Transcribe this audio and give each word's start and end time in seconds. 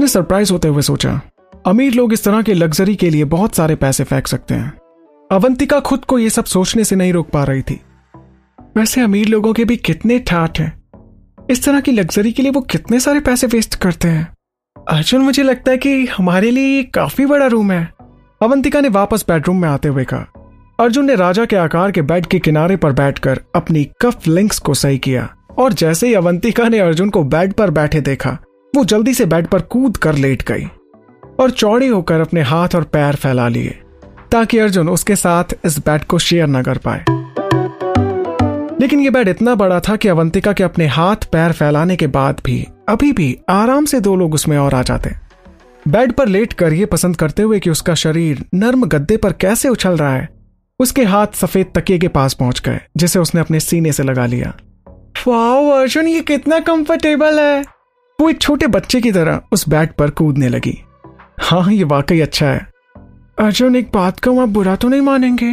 उसने 0.00 0.08
सरप्राइज़ 0.08 0.52
होते 0.52 0.68
हुए 0.68 0.82
सोचा, 0.82 1.20
अमीर 1.66 1.94
लोग 1.94 2.12
इस 2.12 2.24
तरह 2.24 2.42
के 2.42 2.54
लग्जरी 2.54 2.94
के 2.96 3.10
लिए 3.10 3.24
बहुत 3.24 3.54
सारे 3.54 3.74
पैसे 3.74 4.04
फेंक 4.04 4.26
सकते 4.26 4.54
हैं। 4.54 4.72
अवंतिका 5.32 5.80
खुद 5.80 6.04
को 6.04 6.18
यह 6.18 6.28
सब 6.28 6.44
सोचने 6.44 6.84
से 6.84 6.96
नहीं 6.96 7.12
रोक 7.12 7.28
पा 7.30 7.44
रही 7.44 7.62
थी। 7.62 7.80
वैसे 8.76 9.00
अमीर 9.00 9.28
लोगों 9.28 9.52
के 9.52 9.64
भी 9.64 9.76
कितने 9.76 10.18
ठाठ 10.18 10.60
हैं। 10.60 10.82
इस 11.50 11.64
तरह 11.64 11.80
की 11.80 11.92
लग्जरी 11.92 12.32
के 12.32 12.42
लिए 12.42 12.50
वो 12.50 12.60
कितने 12.60 13.00
सारे 13.00 13.20
पैसे 13.20 13.46
वेस्ट 13.46 13.74
करते 13.74 14.08
हैं। 14.08 14.26
अर्जुन, 14.88 15.20
मुझे 15.20 15.42
लगता 15.42 15.70
है 15.70 15.78
कि 15.78 16.06
हमारे 16.06 16.50
लिए 16.50 16.82
काफ़ी 16.82 17.26
बड़ा 17.26 17.46
रूम 17.46 17.72
है। 17.72 17.92
अवंतिका 18.42 18.80
ने 18.80 18.88
वापस 18.88 19.24
बेडरूम 19.28 19.62
में 19.62 19.68
आते 19.68 19.88
हुए 19.88 20.04
कहा। 20.04 20.26
अर्जुन 20.80 21.04
ने 21.04 21.14
राजा 21.14 21.44
के 21.44 21.56
आकार 21.56 21.90
के 21.90 22.02
बेड 22.02 22.26
के 22.26 22.38
किनारे 22.38 22.76
पर 22.76 22.92
बैठकर 22.92 23.40
अपनी 23.54 23.84
कफ 24.00 24.26
लिंक्स 24.28 24.58
को 24.58 24.74
सही 24.74 24.98
किया 24.98 25.34
और 25.58 25.72
जैसे 25.72 26.06
ही 26.06 26.14
अवंतिका 26.14 26.68
ने 26.68 26.78
अर्जुन 26.78 27.10
को 27.10 27.24
बेड 27.24 27.52
पर 27.52 27.70
बैठे 27.70 28.00
देखा 28.00 28.38
वो 28.74 28.84
जल्दी 28.84 29.14
से 29.14 29.24
बेड 29.26 29.46
पर 29.46 29.60
कूद 29.62 29.96
कर 29.96 30.14
लेट 30.14 30.42
गई 30.42 30.64
और 31.40 31.50
चौड़ी 31.50 31.86
होकर 31.86 32.20
अपने 32.20 32.42
हाथ 32.42 32.74
और 32.74 32.82
पैर 32.84 33.14
फैला 33.14 33.48
लिए, 33.48 33.78
ताकि 34.30 34.58
अर्जुन 34.58 34.88
उसके 34.88 35.16
साथ 35.16 35.44
इस 35.64 35.78
बेड 35.78 36.04
को 36.04 36.18
शेयर 36.18 36.46
न 36.46 36.62
कर 36.62 36.78
पाए। 36.78 37.04
लेकिन 38.80 39.00
यह 39.00 39.10
बेड 39.10 39.28
इतना 39.28 39.54
बड़ा 39.54 39.80
था 39.80 39.96
कि 39.96 40.08
अवंतिका 40.08 40.52
के 40.52 40.64
अपने 40.64 40.86
हाथ 40.86 41.24
पैर 41.32 41.52
फैलाने 41.52 41.96
के 41.96 42.06
बाद 42.06 42.40
भी, 42.44 42.66
अभी 42.88 43.12
भी 43.12 43.36
आराम 43.48 43.84
से 43.84 44.00
दो 44.00 44.14
लोग 44.16 44.34
उसमें 44.34 44.56
और 44.58 44.74
आ 44.74 44.82
जाते। 44.82 45.10
बेड 45.86 46.12
पर 46.12 46.28
लेट 46.28 46.52
कर 46.52 46.72
ये 46.72 46.86
पसंद 46.86 47.16
करते 47.16 47.42
हुए 47.42 47.60
कि 47.60 47.70
उसका 47.70 47.94
शरीर 47.94 48.44
नर्म 48.54 48.86
गद्दे 48.86 49.16
पर 49.16 49.32
कैसे 49.32 49.68
उछल 49.68 49.96
रहा 49.96 50.14
है, 50.14 50.28
उसके 50.80 51.04
हाथ 51.04 51.26
सफ़ेद 51.34 51.72
तकिए 51.74 51.98
के 51.98 52.08
पास 52.08 52.34
पहुँच 52.34 52.60
गए, 52.60 52.80
जिसे 52.96 53.18
उसने 53.18 53.40
अपने 53.40 53.60
सीने 53.60 53.92
से 53.92 54.02
लगा 54.02 54.26
लिया। 54.26 54.54
वाओ, 55.26 55.68
अर्जुन, 55.70 56.08
ये 56.08 56.20
कितना 56.20 56.58
कंफर्टेबल 56.60 57.40
है। 57.40 57.79
वो 58.20 58.28
एक 58.30 58.40
छोटे 58.40 58.66
बच्चे 58.66 59.00
की 59.00 59.12
तरह 59.12 59.40
उस 59.52 59.68
बेड 59.68 59.92
पर 59.92 60.10
कूदने 60.10 60.48
लगी। 60.48 60.76
हाँ 61.40 61.72
ये 61.72 61.84
वाकई 61.84 62.20
अच्छा 62.20 62.46
है। 62.46 62.68
अर्जुन, 63.38 63.76
एक 63.76 63.90
बात 63.94 64.20
कहूँ, 64.20 64.42
आप 64.42 64.48
बुरा 64.48 64.76
तो 64.76 64.88
नहीं 64.88 65.00
मानेंगे? 65.00 65.52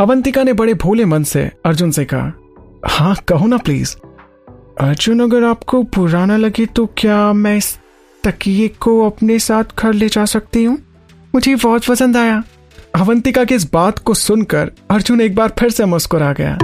अवंतिका 0.00 0.42
ने 0.42 0.52
बड़े 0.52 0.74
भोले 0.74 1.04
मन 1.04 1.22
से 1.22 1.50
अर्जुन 1.66 1.90
से 1.90 2.04
कहा 2.04 2.32
हाँ 2.86 3.14
कहो 3.28 3.46
ना 3.46 3.56
प्लीज़ 3.56 3.94
अर्जुन, 4.80 5.20
अगर 5.20 5.44
आपको 5.44 5.82
बुरा 5.82 6.24
ना 6.26 6.36
लगे 6.36 6.66
तो 6.66 6.86
क्या 6.96 7.32
मैं 7.32 7.56
इस 7.56 7.78
तकिए 8.24 8.68
को 8.68 9.00
अपने 9.06 9.38
साथ 9.38 9.64
घर 9.78 9.92
ले 9.92 10.08
जा 10.08 10.24
सकती 10.24 10.64
हूँ? 10.64 10.78
मुझे 11.34 11.54
बहुत 11.54 11.86
पसंद 11.86 12.16
आया। 12.16 12.42
अवंतिका 12.96 13.44
की 13.44 13.54
इस 13.54 13.72
बात 13.72 13.98
को 13.98 14.14
सुनकर 14.14 14.70
अर्जुन 14.90 15.20
एक 15.20 15.34
बार 15.34 15.52
फिर 15.58 15.70
से 15.70 15.84
मुस्कुरा 15.84 16.32
गया। 16.32 16.58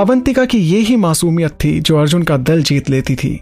अवंतिका 0.00 0.44
की 0.44 0.58
ये 0.58 0.78
ही 0.78 0.96
मासूमियत 0.96 1.50
थी 1.50 1.80
जो 1.80 1.98
अर्जुन 1.98 2.22
का 2.22 2.36
दिल 2.36 2.62
जीत 2.62 2.90
लेती 2.90 3.16
थी। 3.16 3.40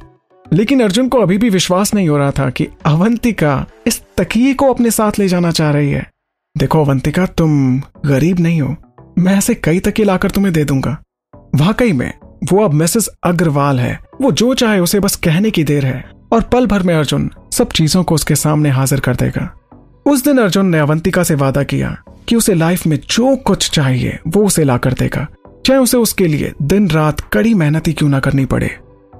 लेकिन 0.52 0.82
अर्जुन 0.82 1.08
को 1.08 1.18
अभी 1.18 1.38
भी 1.38 1.50
विश्वास 1.50 1.94
नहीं 1.94 2.08
हो 2.08 2.16
रहा 2.18 2.30
था 2.30 2.50
कि 2.50 2.68
अवंतिका 2.84 3.66
इस 3.86 4.02
तकिए 4.16 4.54
को 4.54 4.72
अपने 4.72 4.90
साथ 4.90 5.12
ले 5.18 5.28
जाना 5.28 5.50
चाह 5.50 5.70
रही 5.70 5.90
है। 5.90 6.10
देखो 6.58 6.84
अवंतिका, 6.84 7.26
तुम 7.26 7.80
गरीब 8.06 8.40
नहीं 8.40 8.60
हो। 8.60 8.76
मैं 9.18 9.38
ऐसे 9.38 9.54
कई 9.54 9.80
तकिए 9.80 10.06
लाकर 10.06 10.30
तुम्हें 10.30 10.54
दे 10.54 10.64
दूँगा। 10.64 11.02
वाकई 11.36 11.92
में, 11.92 12.12
वो 12.52 12.64
अब 12.64 12.72
मिसेस 12.72 13.08
अग्रवाल 13.24 13.80
है। 13.80 14.00
वो 14.20 14.32
जो 14.32 14.54
चाहे 14.54 14.78
उसे 14.78 15.00
बस 15.00 15.16
कहने 15.16 15.50
की 15.50 15.64
देर 15.64 15.86
है। 15.86 16.10
और 16.32 16.42
पल 16.42 16.66
भर 16.66 16.82
में 16.82 16.94
अर्जुन 16.94 17.30
सब 17.52 17.68
चीज़ों 17.68 18.04
को 18.04 18.14
उसके 18.14 18.34
सामने 18.34 18.68
हाजिर 18.68 19.00
कर 19.00 19.16
देगा। 19.16 19.58
उस 20.06 20.24
दिन 20.24 20.38
अर्जुन 20.38 20.66
ने 20.66 20.78
अवंतिका 20.78 21.22
से 21.22 21.34
वादा 21.34 21.62
किया 21.62 22.02
कि 22.28 22.36
उसे 22.36 22.54
लाइफ 22.54 22.86
में 22.86 22.98
जो 23.10 23.36
कुछ 23.36 23.70
चाहिए, 23.70 24.18
वो 24.28 24.46
उसे 24.46 24.64
ला 24.64 24.76
कर 24.76 24.92
देगा। 24.92 25.26
चाहे 25.64 25.80
उसे 25.80 25.96
उसके 25.96 26.26
लिए 26.26 26.52
दिन 26.62 26.88
रात 26.90 27.20
कड़ी 27.32 27.54
मेहनत 27.54 27.86
ही 27.88 27.92
क्यों 27.92 28.08
ना 28.08 28.20
करनी 28.20 28.44
पड़े। 28.44 28.70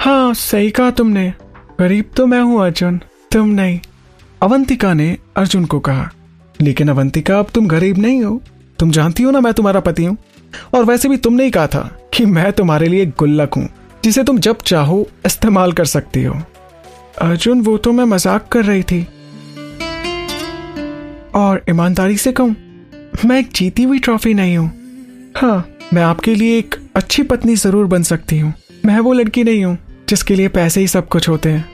हाँ 0.01 0.35
सही 0.35 0.71
कहा 0.71 0.91
तुमने। 0.91 1.33
गरीब 1.81 2.11
तो 2.17 2.27
मैं 2.27 2.41
हूँ, 2.41 2.63
अर्जुन। 2.63 3.01
तुम 3.33 3.49
नहीं। 3.49 3.79
अवंतिका 4.43 4.93
ने 4.95 5.17
अर्जुन 5.37 5.65
को 5.65 5.79
कहा, 5.81 6.11
लेकिन 6.61 6.89
अवंतिका, 6.89 7.39
अब 7.39 7.47
तुम 7.55 7.69
गरीब 7.69 7.99
नहीं 7.99 8.23
हो। 8.23 8.41
तुम 8.79 8.91
जानती 8.91 9.23
हो 9.23 9.31
ना 9.31 9.41
मैं 9.41 9.53
तुम्हारा 9.53 9.81
पति 9.81 10.05
हूँ। 10.05 10.17
और 10.75 10.85
वैसे 10.85 11.09
भी 11.09 11.17
तुमने 11.17 11.45
ही 11.45 11.51
कहा 11.51 11.67
था 11.67 11.81
कि 12.15 12.27
मैं 12.27 12.53
तुम्हारे 12.53 12.89
लिए 12.89 13.07
गुल्लक 13.19 13.55
हूँ, 13.55 13.69
जिसे 14.05 14.25
तुम 14.25 14.39
जब 14.39 14.59
चाहो 14.59 15.07
इस्तेमाल 15.27 15.73
कर 15.73 15.85
सकती 15.85 16.23
हो। 16.25 16.35
अर्जुन, 17.23 17.61
वो 17.61 17.77
तो 17.79 17.93
मैं 17.93 18.05
मज़ाक 18.05 18.49
कर 18.49 18.65
रही 18.65 18.83
थी। 18.83 19.03
और 21.35 21.63
ईमानदारी 21.71 22.17
से 22.17 22.33
कहूँ, 22.33 22.55
मैं 23.25 23.39
एक 23.39 23.51
जीती 23.55 23.83
हुई 23.83 23.99
ट्रॉफी 23.99 24.35
नहीं 24.35 24.57
हूँ। 24.57 24.71
हाँ 25.37 25.61
मैं 25.93 26.03
आपके 26.03 26.35
लिए 26.35 26.59
एक 26.59 26.75
अच्छी 26.97 27.23
पत्नी 27.23 27.57
ज़रूर 27.57 27.87
बन 27.87 28.03
सकती 28.03 28.39
हूँ। 28.39 28.55
मैं 28.87 29.01
वो 29.01 29.13
लड़की 29.13 29.45
नहीं 29.45 29.65
हूँ, 29.65 29.79
जिसके 30.09 30.35
लिए 30.35 30.49
पैसे 30.49 30.81
ही 30.81 30.89
सब 30.89 31.09
कुछ 31.09 31.29
होते 31.29 31.49
हैं। 31.49 31.69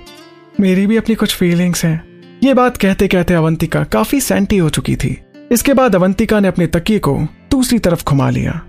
मेरी 0.60 0.86
भी 0.86 0.96
अपनी 0.96 1.14
कुछ 1.14 1.34
फीलिंग्स 1.36 1.84
हैं। 1.84 2.24
ये 2.44 2.54
बात 2.54 2.76
कहते 2.76 3.08
कहते 3.08 3.34
अवंतिका 3.34 3.84
काफ़ी 3.84 4.20
सेंटी 4.20 4.56
हो 4.56 4.68
चुकी 4.68 4.96
थी। 4.96 5.18
इसके 5.52 5.74
बाद 5.74 5.94
अवंतिका 5.94 6.40
ने 6.40 6.48
अपने 6.48 6.66
तकिए 6.66 6.98
को 6.98 7.18
दूसरी 7.50 7.78
तरफ़ 7.78 8.04
घुमा 8.04 8.30
लिया। 8.30 8.60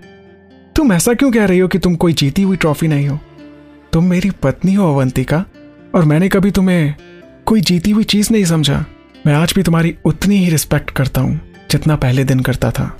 तुम 0.76 0.92
ऐसा 0.92 1.14
क्यों 1.14 1.32
कह 1.32 1.44
रही 1.44 1.58
हो 1.58 1.68
कि 1.68 1.78
तुम 1.78 1.96
कोई 1.96 2.12
जीती 2.12 2.42
हुई 2.42 2.56
ट्रॉफी 2.56 2.88
नहीं 2.88 3.08
हो? 3.08 3.18
तुम 3.92 4.04
मेरी 4.04 4.30
पत्नी 4.30 4.74
हो, 4.74 4.94
अवंतिका, 4.94 5.44
और 5.94 6.04
मैंने 6.04 6.28
कभी 6.28 6.50
तुम्हें 6.50 6.94
कोई 7.46 7.60
जीती 7.60 7.90
हुई 7.90 8.04
चीज़ 8.04 8.32
नहीं 8.32 8.44
समझा। 8.44 8.84
मैं 9.26 9.34
आज 9.34 9.52
भी 9.56 9.62
तुम्हारी 9.62 9.96
उतनी 10.04 10.36
ही 10.36 10.50
रिस्पेक्ट 10.50 10.90
करता 10.90 11.20
हूँ, 11.20 11.40
जितना 11.70 11.96
पहले 11.96 12.24
दिन 12.24 12.40
करता 12.40 12.70
था। 12.70 12.98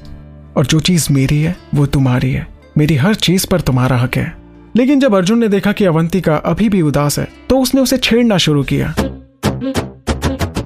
और 0.56 0.66
जो 0.66 0.80
चीज़ 0.80 1.08
मेरी 1.12 1.40
है, 1.42 1.56
वो 1.74 1.86
तुम्हारी 1.86 2.30
है। 2.32 2.46
मेरी 2.78 2.94
हर 2.96 3.14
चीज़ 3.14 3.46
पर 3.46 3.60
तुम्हारा 3.60 3.96
हक 3.96 4.16
है। 4.16 4.36
लेकिन 4.76 5.00
जब 5.00 5.14
अर्जुन 5.14 5.38
ने 5.38 5.48
देखा 5.48 5.72
कि 5.72 5.84
अवंतिका 5.84 6.36
अभी 6.36 6.68
भी 6.68 6.82
उदास 6.82 7.18
है 7.18 7.28
तो 7.48 7.60
उसने 7.60 7.80
उसे 7.80 7.96
छेड़ना 7.96 8.36
शुरू 8.38 8.62
किया 8.62 8.94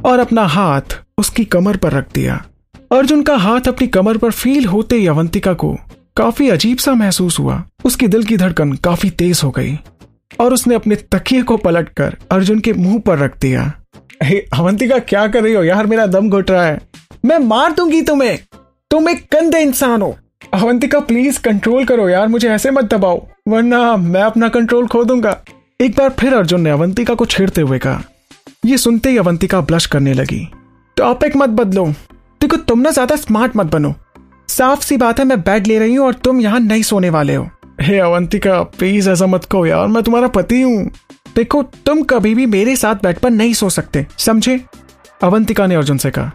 और 0.05 0.19
अपना 0.19 0.43
हाथ 0.43 1.01
उसकी 1.19 1.45
कमर 1.45 1.77
पर 1.77 1.93
रख 1.93 2.13
दिया। 2.15 2.45
अर्जुन 2.93 3.23
का 3.23 3.37
हाथ 3.37 3.69
अपनी 3.69 3.87
कमर 3.87 4.17
पर 4.17 4.31
फील 4.31 4.65
होते 4.65 4.97
ही 4.97 5.07
अवंतिका 5.07 5.53
को 5.53 5.77
काफ़ी 6.17 6.49
अजीब 6.49 6.79
सा 6.79 6.93
महसूस 6.95 7.39
हुआ। 7.39 7.63
उसकी 7.85 8.09
दिल 8.09 8.23
की 8.23 8.37
धड़कन 8.37 8.73
काफ़ी 8.73 9.11
तेज 9.11 9.41
हो 9.45 9.51
गई 9.51 9.79
और 10.41 10.55
उसने 10.55 10.75
अपने 10.75 10.97
तकिए 10.97 11.43
को 11.43 11.57
पलटकर 11.57 12.17
अर्जुन 12.31 12.61
के 12.61 12.73
मुँह 12.73 12.99
पर 12.99 13.19
रख 13.19 13.39
दिया। 13.39 13.73
अवंतिका, 14.55 14.99
क्या 14.99 15.27
कर 15.27 15.43
रही 15.43 15.55
हो? 15.55 15.63
यार, 15.65 15.87
मेरा 15.87 16.07
दम 16.07 16.31
घुट 16.31 16.51
रहा 16.51 16.65
है। 16.65 16.81
मैं 17.25 17.39
मार 17.39 17.73
दूँगी 17.73 18.03
तुम्हें। 18.03 18.39
तुम 18.91 19.09
एक 19.09 19.25
गंदे 19.33 19.59
इंसान 19.59 20.03
हो। 20.03 20.17
अवंतिका 20.55 20.99
प्लीज़ 21.01 21.41
कंट्रोल 21.41 21.85
करो 21.85 22.09
यार, 22.09 22.29
मुझे 22.29 22.49
ऐसे 22.51 22.71
मत 22.71 22.85
दबाओ। 22.85 23.21
वरना 23.49 23.97
मैं 23.97 24.23
अपना 24.23 24.49
कंट्रोल 24.49 24.87
खो 24.87 25.05
दूँगा 25.05 25.37
एक 25.81 25.97
बार 25.97 26.11
फिर 26.11 26.35
अर्जुन 26.35 26.61
ने 26.61 26.71
अवंतिका 26.71 27.15
को 27.15 27.27
छेड़ते 27.27 27.61
हुए 27.61 27.79
कहा। 27.79 28.03
ये 28.67 28.79
सुनते 28.79 29.11
ही 29.11 29.19
अवंतिका 29.19 29.61
ब्लश 29.61 29.87
करने 29.87 30.15
लगी। 30.15 30.47
टॉपिक 30.97 31.37
मत 31.37 31.49
बदलो। 31.51 31.87
देखो, 32.41 32.57
तुम 32.57 32.81
ना 32.81 32.91
ज़्यादा 32.91 33.17
स्मार्ट 33.17 33.57
मत 33.57 33.67
बनो। 33.67 33.95
साफ़ 34.49 34.85
सी 34.85 34.97
बात 34.97 35.19
है, 35.19 35.25
मैं 35.25 35.41
बेड 35.41 35.67
ले 35.67 35.79
रही 35.79 35.95
हूँ 35.95 36.07
और 36.07 36.15
तुम 36.15 36.41
यहाँ 36.41 36.61
नहीं 36.61 36.83
सोने 36.83 37.11
वाले 37.11 37.35
हो। 37.35 37.49
हे 37.81 37.99
अवंतिका 37.99 38.63
प्लीज़ 38.63 39.11
ऐसा 39.11 39.27
मत 39.27 39.45
कहो 39.45 39.67
यार, 39.67 39.87
मैं 39.87 40.03
तुम्हारा 40.03 40.29
पति 40.29 40.61
हूँ। 40.63 40.91
देखो, 41.37 41.63
तुम 41.63 42.03
कभी 42.03 42.35
भी 42.35 42.47
मेरे 42.47 42.77
साथ 42.77 42.95
बेड 42.95 43.19
पर 43.19 43.31
नहीं 43.31 43.53
सो 43.55 43.69
सकते, 43.71 44.07
समझे? 44.19 44.61
अवंतिका 45.23 45.67
ने 45.67 45.75
अर्जुन 45.75 45.99
से 45.99 46.11
कहा। 46.11 46.31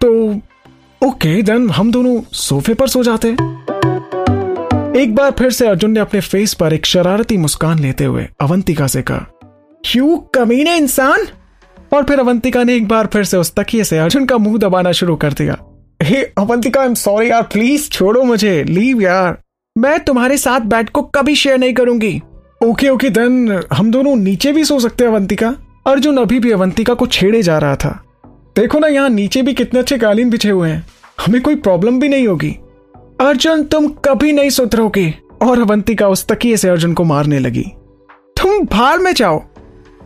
तो 0.00 0.40
ओके, 1.08 1.42
देन 1.42 1.68
हम 1.70 1.90
दोनों 1.92 2.20
सोफे 2.34 2.74
पर 2.74 2.88
सो 2.88 3.02
जाते 3.02 3.28
एक 5.00 5.14
बार 5.14 5.30
फिर 5.30 5.50
से 5.50 5.66
अर्जुन 5.66 5.90
ने 5.90 6.00
अपने 6.00 6.20
फेस 6.20 6.52
पर 6.54 6.72
एक 6.72 6.86
शरारती 6.86 7.36
मुस्कान 7.36 7.78
लेते 7.78 8.04
हुए 8.04 8.26
अवंतिका 8.40 8.86
से 8.86 9.02
कहा 9.02 9.26
यू 9.84 10.16
कमीने 10.34 10.76
इंसान? 10.76 11.26
और 11.92 12.04
फिर 12.04 12.18
अवंतिका 12.20 12.64
ने 12.64 12.74
एक 12.76 12.88
बार 12.88 13.06
फिर 13.06 13.24
से 13.24 13.36
उस 13.36 13.54
तकिए 13.54 13.84
से 13.84 13.98
अर्जुन 13.98 14.26
का 14.26 14.38
मुँह 14.38 14.58
दबाना 14.58 14.92
शुरू 14.92 15.16
कर 15.16 15.32
दिया, 15.32 15.56
hey 16.02 16.22
Avantika 16.38 16.80
I 16.80 16.86
am 16.86 16.94
sorry 16.94 17.30
यार 17.30 17.42
प्लीज़ 17.52 17.88
छोड़ो 17.90 18.22
मुझे 18.22 18.62
लीव 18.64 19.00
यार। 19.02 19.38
मैं 19.76 19.98
तुम्हारे 20.00 20.36
साथ 20.38 20.66
बेड 20.66 20.90
को 20.90 21.02
कभी 21.14 21.34
शेयर 21.34 21.58
नहीं 21.58 21.74
करूँगी। 21.74 22.20
ओके 22.64 22.88
ओके, 22.88 23.10
देन 23.10 23.62
हम 23.72 23.90
दोनों 23.90 24.14
नीचे 24.16 24.52
भी 24.52 24.64
सो 24.64 24.78
सकते 24.80 25.04
हैं 25.04 25.10
अवंतिका? 25.10 25.54
अर्जुन 25.86 26.18
अभी 26.18 26.38
भी 26.38 26.50
अवंतिका 26.50 26.94
को 26.94 27.06
छेड़े 27.08 27.42
जा 27.42 27.58
रहा 27.58 27.76
था। 27.76 27.98
देखो 28.56 28.78
ना, 28.78 28.86
यहाँ 28.86 29.08
नीचे 29.08 29.42
भी 29.42 29.52
कितने 29.54 29.80
अच्छे 29.80 29.98
कालीन 29.98 30.30
बिछे 30.30 30.50
हुए 30.50 30.68
हैं। 30.70 30.86
हमें 31.18 31.40
कोई 31.42 31.56
प्रॉब्लम 31.56 31.98
भी 32.00 32.08
नहीं 32.08 32.26
होगी। 32.28 32.50
अर्जुन, 33.20 33.62
तुम 33.62 33.88
कभी 34.04 34.32
नहीं 34.32 34.50
सुधरोगे 34.50 35.12
और 35.42 35.60
अवंतिका 35.60 36.08
उस 36.08 36.26
तकिए 36.26 36.56
से 36.56 36.68
अर्जुन 36.68 36.94
को 36.94 37.04
मारने 37.04 37.38
लगी। 37.38 37.64
तुम 38.36 38.64
भार 38.66 38.98
में 38.98 39.12
जाओ। 39.14 39.42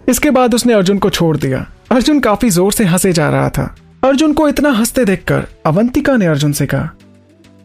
इसके 0.08 0.30
बाद 0.30 0.54
उसने 0.54 0.72
अर्जुन 0.72 0.98
को 0.98 1.10
छोड़ 1.10 1.36
दिया। 1.36 1.66
अर्जुन 1.90 2.20
काफ़ी 2.20 2.50
ज़ोर 2.50 2.72
से 2.72 2.84
हंसे 2.84 3.12
जा 3.12 3.28
रहा 3.30 3.48
था। 3.48 3.74
अर्जुन 4.04 4.32
को 4.32 4.48
इतना 4.48 4.70
हँसते 4.70 5.04
देखकर 5.04 5.46
अवंतिका 5.66 6.16
ने 6.16 6.26
अर्जुन 6.26 6.52
से 6.52 6.66
कहा, 6.66 6.90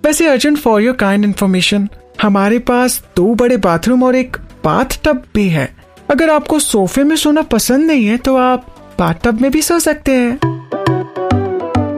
वैसे 0.03 0.27
Arjun 0.27 0.55
for 0.55 0.81
your 0.81 0.95
kind 0.95 1.25
information 1.25 1.87
हमारे 2.21 2.59
पास 2.59 3.01
दो 3.15 3.33
बड़े 3.35 3.57
बाथरूम 3.57 4.03
और 4.03 4.15
एक 4.15 4.37
बाथ 4.63 4.99
टब 5.05 5.23
भी 5.35 5.47
है। 5.49 5.69
अगर 6.11 6.29
आपको 6.29 6.59
सोफे 6.59 7.03
में 7.03 7.15
सोना 7.15 7.41
पसंद 7.41 7.85
नहीं 7.85 8.05
है 8.05 8.17
तो 8.17 8.35
आप 8.37 8.65
बाथ 8.99 9.13
टब 9.23 9.41
में 9.41 9.51
भी 9.51 9.61
सो 9.61 9.79
सकते 9.79 10.11
हैं। 10.11 10.37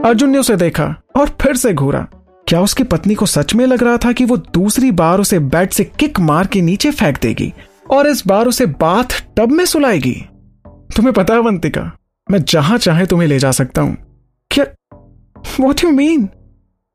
अर्जुन 0.02 0.30
ने 0.30 0.38
उसे 0.38 0.56
देखा। 0.56 0.96
और 1.20 1.36
फिर 1.42 1.56
से 1.56 1.74
घूरा। 1.74 2.08
क्या 2.48 2.62
उसकी 2.62 2.84
पत्नी 2.84 3.16
को 3.16 3.26
सच 3.26 3.54
में 3.56 3.66
लग 3.66 3.84
रहा 3.84 3.98
था 3.98 4.12
कि 4.12 4.26
वो 4.26 4.38
दूसरी 4.38 4.92
बार 4.92 5.20
उसे 5.20 5.40
बेड 5.40 5.70
से 5.70 5.84
किक 6.00 6.20
मार 6.20 6.48
के 6.48 6.62
नीचे 6.62 6.92
फेंक 6.92 7.18
देगी 7.22 7.54
और 7.92 8.08
इस 8.08 8.26
बार 8.28 8.48
उसे 8.48 8.66
बाथ 8.66 9.22
टब 9.38 9.52
में 9.52 9.64
सुलाएगी? 9.66 10.14
तुम्हें 10.96 11.14
पता 11.14 11.34
है 11.34 11.40
अवंतिका 11.40 11.92
मैं 12.28 12.44
जहाँ 12.44 12.78
चाहे 12.78 13.06
तुम्हें 13.06 13.28
ले 13.28 13.40
जा 13.40 13.52
सकता 13.52 13.82
हूँ। 13.82 13.96
क्या 14.52 14.66
वॉट 15.60 15.84
यू 15.84 15.90
मीन 15.92 16.28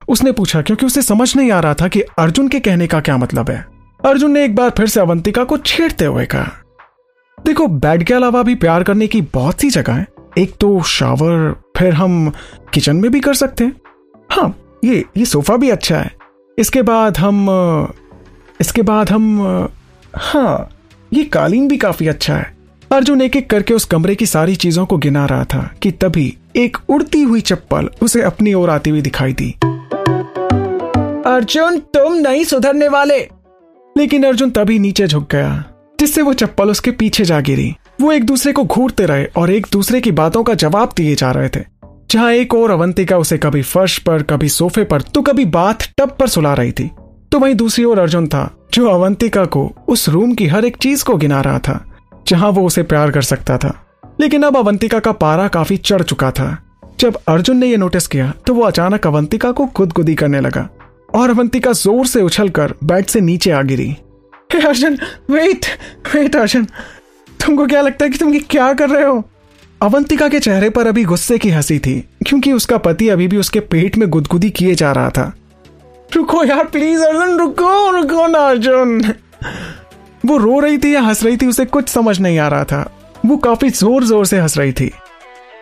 उसने 0.09 0.33
पूछा, 0.33 0.63
क्योंकि 0.63 0.87
उसे 0.87 1.03
समझ 1.03 1.35
नहीं 1.37 1.51
आ 1.53 1.61
रहा 1.61 1.75
था 1.75 1.89
कि 1.89 2.01
अर्जुन 2.19 2.49
के 2.49 2.61
कहने 2.61 2.87
का 2.87 3.01
क्या 3.01 3.17
मतलब 3.17 3.51
है। 3.51 3.65
अर्जुन 4.01 4.31
ने 4.31 4.45
एक 4.45 4.55
बार 4.55 4.71
फिर 4.71 4.87
से 4.87 5.01
अवंतिका 5.01 5.45
को 5.45 5.59
छेड़ते 5.59 6.05
हुए 6.05 6.25
कहा, 6.27 6.51
देखो, 7.39 7.67
बेड 7.69 8.03
के 8.05 8.15
अलावा 8.15 8.43
भी 8.43 8.55
प्यार 8.55 8.83
करने 8.83 9.07
की 9.07 9.21
बहुत 9.35 9.61
सी 9.61 9.71
जगह 9.71 9.93
है। 9.93 10.07
एक 10.39 10.55
तो 10.61 10.81
शावर, 10.83 11.55
फिर 11.77 11.95
हम 11.95 12.33
किचन 12.75 12.97
में 12.97 13.11
भी 13.11 13.21
कर 13.21 13.35
सकते 13.35 13.65
हैं। 13.65 13.73
हाँ 14.31 14.55
ये 14.85 15.05
ये 15.17 15.25
सोफा 15.25 15.57
भी 15.57 15.71
अच्छा 15.71 15.99
है। 15.99 16.11
इसके 16.59 16.83
बाद 16.83 17.19
हम 17.19 17.47
इसके 18.61 18.83
बाद 18.83 19.11
हम 19.11 19.69
हाँ 20.15 20.69
ये 21.13 21.25
कालीन 21.25 21.69
भी 21.69 21.77
काफ़ी 21.77 22.09
अच्छा 22.09 22.37
है। 22.37 22.53
अर्जुन 22.93 23.23
एक 23.23 23.37
एक 23.37 23.49
करके 23.51 23.75
उस 23.75 23.85
कमरे 23.85 24.15
की 24.15 24.27
सारी 24.27 24.57
चीज़ों 24.57 24.87
को 24.87 24.97
गिना 24.97 25.25
रहा 25.27 25.45
था 25.45 25.63
कि 25.83 25.91
तभी 25.93 26.37
एक 26.57 26.77
उड़ती 26.89 27.23
हुई 27.23 27.41
चप्पल 27.41 27.89
उसे 28.03 28.23
अपनी 28.23 28.55
ओर 28.55 28.71
आती 28.71 28.91
हुई 28.91 29.03
दिखाई 29.03 29.33
दी। 29.33 29.51
अर्जुन, 31.27 31.79
तुम 31.79 32.15
नहीं 32.15 32.45
सुधरने 32.45 32.89
वाले। 32.89 33.19
लेकिन 33.97 34.25
अर्जुन 34.25 34.51
तभी 34.51 34.79
नीचे 34.79 35.07
झुक 35.07 35.31
गया, 35.33 35.65
जिससे 36.01 36.23
वो 36.23 36.33
चप्पल 36.33 36.71
उसके 36.71 36.91
पीछे 36.91 37.25
जा 37.25 37.41
गिरी। 37.41 37.75
वो 38.01 38.13
एक 38.13 38.25
दूसरे 38.25 38.53
को 38.53 38.65
घूरते 38.65 39.07
रहे 39.07 39.25
और 39.37 39.51
एक 39.51 39.67
दूसरे 39.73 40.01
की 40.01 40.13
बातों 40.13 40.43
का 40.45 40.55
जवाब 40.55 40.93
दिए 40.97 41.15
जा 41.15 41.31
रहे 41.31 41.49
थे। 41.49 41.65
जहाँ 42.11 42.33
एक 42.33 42.55
और 42.55 42.71
अवंतिका 42.71 43.17
उसे 43.19 43.37
कभी 43.39 43.63
फर्श 43.63 43.99
पर, 43.99 44.23
कभी 44.23 44.49
सोफे 44.49 44.85
पर 44.85 45.03
तो 45.05 45.23
कभी 45.23 45.45
बाथ 45.47 45.89
टब 45.99 46.17
पर 46.19 46.29
सुला 46.29 46.53
रही 46.55 46.73
थी। 46.73 46.91
तो 47.33 47.39
वहीं 47.39 47.55
दूसरी 47.55 47.85
ओर 47.85 47.99
अर्जुन 47.99 48.27
था, 48.27 48.51
जो 48.75 48.89
अवंतिका 48.89 49.45
को 49.47 49.71
उस 49.89 50.09
रूम 50.09 50.35
की 50.35 50.47
हर 50.47 50.65
एक 50.65 50.77
चीज़ 50.77 51.05
को 51.05 51.17
गिना 51.17 51.41
रहा 51.41 51.59
था, 51.59 51.85
जहाँ 52.27 52.51
वो 52.51 52.67
उसे 52.67 52.83
प्यार 52.85 53.11
कर 53.11 53.23
सकता 53.23 53.59
था। 53.59 53.73
लेकिन 54.21 54.43
अब 54.43 54.57
अवंतिका 54.57 54.99
का 54.99 55.13
पारा 55.15 55.49
काफ़ी 55.49 55.77
चढ़ 55.79 56.03
चुका 56.03 56.31
था। 56.31 56.57
जब 57.01 57.19
अर्जुन 57.29 57.57
ने 57.57 57.67
यह 57.67 57.79
नोटिस 57.79 58.07
किया 58.07 58.33
तो 58.47 58.55
वो 58.55 58.63
अचानक 58.63 59.07
अवंतिका 59.07 59.51
को 59.53 59.67
खुदगुदी 59.69 60.15
करने 60.15 60.41
लगा, 60.41 60.69
और 61.15 61.31
अवंतिका 61.31 61.73
ज़ोर 61.75 62.07
से 62.07 62.23
उछलकर 62.23 62.75
बेड 62.85 63.07
से 63.07 63.21
नीचे 63.21 63.51
आ 63.51 63.63
गिरी। 63.63 63.91
अर्जुन, 64.57 64.99
वेट 65.31 65.67
वेट 66.15 66.37
अर्जुन, 66.37 66.67
तुमको 67.41 67.67
क्या 67.67 67.81
लगता 67.81 68.05
है 68.05 68.11
कि 68.11 68.19
तुम 68.19 68.35
ये 68.35 68.41
क्या 68.41 68.73
कर 68.75 68.91
रहे 68.91 69.05
हो? 69.05 69.23
अवंतिका 69.85 70.29
के 70.29 70.41
चेहरे 70.41 70.71
पर 70.71 70.87
अभी 70.87 71.05
गुस्से 71.05 71.39
की 71.39 71.51
हँसी 71.51 71.79
थी, 71.79 72.05
क्योंकि 72.27 72.53
उसका 72.53 72.79
पति 72.79 73.09
अभी 73.09 73.29
भी 73.29 73.37
उसके 73.37 73.61
पेट 73.61 73.97
में 73.97 74.09
गुदगुदी 74.11 74.51
किए 74.51 74.75
जा 74.75 74.93
रहा 74.93 75.11
था। 75.11 75.33
रुको 76.17 76.45
यार 76.45 76.65
प्लीज़ 76.65 77.03
अर्जुन, 77.03 77.39
रुको 77.39 77.91
रुको 77.91 78.27
ना, 78.27 78.39
अर्जुन। 78.39 79.15
वो 80.27 80.37
रो 80.37 80.61
रही 80.61 80.79
थी 80.79 80.95
या 80.95 81.01
हंस 81.01 81.25
रही 81.25 81.37
थी, 81.37 81.47
उसे 81.47 81.65
कुछ 81.65 81.89
समझ 81.89 82.21
नहीं 82.21 82.39
आ 82.39 82.49
रहा 82.49 82.65
था। 82.65 82.91
वो 83.27 83.37
काफ़ी 83.37 83.71
ज़ोर 83.71 84.05
ज़ोर 84.05 84.27
से 84.27 84.39
हंस 84.39 84.59
रही 84.59 84.73
थी। 84.73 84.91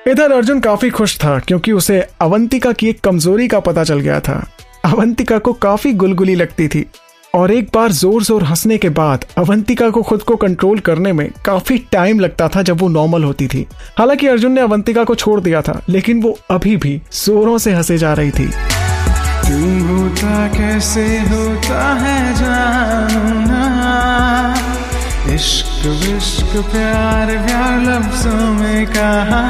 इधर 0.09 0.33
अर्जुन 0.33 0.61
काफ़ी 0.61 0.91
खुश 0.91 1.19
था, 1.19 1.39
क्योंकि 1.39 1.73
उसे 1.73 2.07
अवंतिका 2.21 2.73
की 2.73 2.89
एक 2.89 3.01
कमज़ोरी 3.01 3.49
का 3.49 3.61
पता 3.61 3.85
चल 3.85 4.01
गया 4.01 4.21
था। 4.21 4.47
अवंतिका 4.85 5.39
को 5.39 5.53
काफ़ी 5.53 5.93
गुलगुली 5.93 6.35
लगती 6.35 6.69
थी। 6.69 6.87
और 7.35 7.51
एक 7.51 7.69
बार 7.75 7.93
ज़ोर 7.93 8.23
ज़ोर 8.23 8.45
हंसने 8.45 8.79
के 8.79 8.89
बाद 8.89 9.25
अवंतिका 9.39 9.91
को 9.91 10.03
खुद 10.03 10.23
को 10.23 10.37
कंट्रोल 10.37 10.79
करने 10.79 11.13
में 11.13 11.31
काफ़ी 11.45 11.79
टाइम 11.93 12.21
लगता 12.21 12.49
था 12.49 12.63
जब 12.63 12.81
वो 12.81 12.89
नॉर्मल 12.89 13.25
होती 13.25 13.47
थी। 13.47 13.67
हालाँकि 13.99 14.27
अर्जुन 14.27 14.53
ने 14.53 14.61
अवंतिका 14.61 15.05
को 15.05 15.15
छोड़ 15.15 15.41
दिया 15.41 15.63
था, 15.63 15.81
लेकिन 15.89 16.23
वो 16.23 16.39
अभी 16.51 16.77
भी 16.77 17.01
जोरों 17.27 17.59
से 17.59 17.73
हंसे 17.73 17.99
जा 17.99 18.13
रही 18.13 18.31
थी। 18.31 18.51
होता 19.83 20.49
कैसे 20.49 21.19
होता 21.21 21.95
है 21.95 22.35
जानना? 22.35 23.63
इश्क 25.35 25.87
विश्क 25.87 26.57
प्यार 26.73 27.27
प्यार 27.47 27.81
लफ्जों 27.81 28.53
में 28.55 28.87
कहा? 28.87 29.43